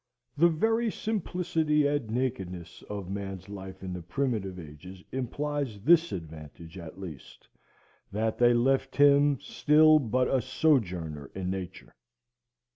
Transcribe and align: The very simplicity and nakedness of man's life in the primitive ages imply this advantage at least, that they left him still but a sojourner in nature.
The 0.35 0.47
very 0.49 0.89
simplicity 0.89 1.85
and 1.85 2.09
nakedness 2.09 2.83
of 2.89 3.11
man's 3.11 3.49
life 3.49 3.83
in 3.83 3.93
the 3.93 4.01
primitive 4.01 4.57
ages 4.59 5.03
imply 5.11 5.63
this 5.65 6.11
advantage 6.11 6.75
at 6.75 6.99
least, 6.99 7.47
that 8.11 8.39
they 8.39 8.55
left 8.55 8.95
him 8.95 9.39
still 9.39 9.99
but 9.99 10.27
a 10.27 10.41
sojourner 10.41 11.29
in 11.35 11.51
nature. 11.51 11.93